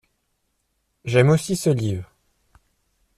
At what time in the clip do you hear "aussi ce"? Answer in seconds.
1.29-1.69